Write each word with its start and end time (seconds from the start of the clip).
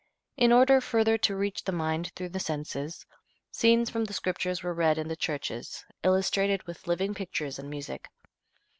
In 0.35 0.51
order 0.51 0.81
further 0.81 1.15
to 1.19 1.35
reach 1.35 1.63
the 1.65 1.71
mind 1.71 2.11
through 2.15 2.29
the 2.29 2.39
senses, 2.39 3.05
scenes 3.51 3.91
from 3.91 4.05
the 4.05 4.13
Scriptures 4.15 4.63
were 4.63 4.73
read 4.73 4.97
in 4.97 5.07
the 5.09 5.15
churches, 5.15 5.85
illustrated 6.01 6.63
with 6.63 6.87
living 6.87 7.13
pictures 7.13 7.59
and 7.59 7.69
music. 7.69 8.09